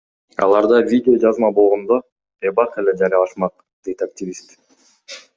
[0.43, 1.97] Аларда видео жазма болгондо,
[2.49, 3.53] эбак эле жарыялашмак,—
[3.89, 4.57] дейт активист.